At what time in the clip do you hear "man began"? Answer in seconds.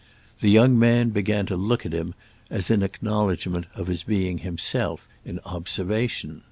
0.79-1.45